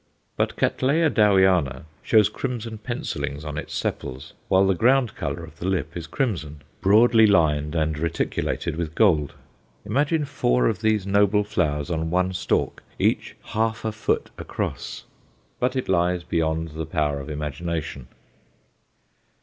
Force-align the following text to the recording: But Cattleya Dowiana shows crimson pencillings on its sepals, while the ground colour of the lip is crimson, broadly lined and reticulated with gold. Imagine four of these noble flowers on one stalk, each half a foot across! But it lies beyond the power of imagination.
But 0.35 0.55
Cattleya 0.55 1.11
Dowiana 1.11 1.83
shows 2.01 2.27
crimson 2.27 2.79
pencillings 2.79 3.45
on 3.45 3.55
its 3.55 3.75
sepals, 3.75 4.33
while 4.47 4.65
the 4.65 4.73
ground 4.73 5.13
colour 5.13 5.43
of 5.43 5.59
the 5.59 5.67
lip 5.67 5.95
is 5.95 6.07
crimson, 6.07 6.63
broadly 6.81 7.27
lined 7.27 7.75
and 7.75 7.95
reticulated 7.99 8.77
with 8.77 8.95
gold. 8.95 9.35
Imagine 9.85 10.25
four 10.25 10.65
of 10.65 10.81
these 10.81 11.05
noble 11.05 11.43
flowers 11.43 11.91
on 11.91 12.09
one 12.09 12.33
stalk, 12.33 12.81
each 12.97 13.35
half 13.43 13.85
a 13.85 13.91
foot 13.91 14.31
across! 14.39 15.03
But 15.59 15.75
it 15.75 15.87
lies 15.87 16.23
beyond 16.23 16.69
the 16.69 16.87
power 16.87 17.19
of 17.19 17.29
imagination. 17.29 18.07